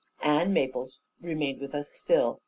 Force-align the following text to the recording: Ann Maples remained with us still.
Ann 0.23 0.51
Maples 0.51 0.99
remained 1.21 1.61
with 1.61 1.75
us 1.75 1.91
still. 1.93 2.39